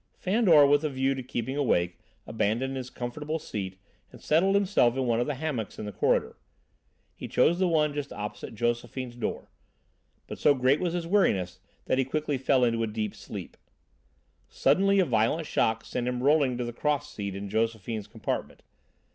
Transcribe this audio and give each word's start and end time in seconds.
Fandor, 0.17 0.65
with 0.65 0.83
a 0.83 0.89
view 0.89 1.13
to 1.13 1.21
keeping 1.21 1.55
awake, 1.55 1.99
abandoned 2.25 2.75
his 2.75 2.89
comfortable 2.89 3.37
seat 3.37 3.77
and 4.11 4.19
settled 4.19 4.55
himself 4.55 4.97
in 4.97 5.05
one 5.05 5.19
of 5.19 5.27
the 5.27 5.35
hammocks 5.35 5.77
in 5.77 5.85
the 5.85 5.91
corridor. 5.91 6.37
He 7.13 7.27
chose 7.27 7.59
the 7.59 7.67
one 7.67 7.93
just 7.93 8.11
opposite 8.11 8.55
Josephine's 8.55 9.15
door. 9.15 9.51
But 10.25 10.39
so 10.39 10.55
great 10.55 10.79
was 10.79 10.95
his 10.95 11.05
weariness 11.05 11.59
that 11.85 11.99
he 11.99 12.03
quickly 12.03 12.39
fell 12.39 12.63
into 12.63 12.81
a 12.81 12.87
deep 12.87 13.13
sleep. 13.13 13.55
Suddenly 14.49 14.97
a 14.99 15.05
violent 15.05 15.45
shock 15.45 15.85
sent 15.85 16.07
him 16.07 16.23
rolling 16.23 16.57
to 16.57 16.65
the 16.65 16.73
cross 16.73 17.13
seat 17.13 17.35
in 17.35 17.47
Josephine's 17.47 18.07
compartment. 18.07 18.63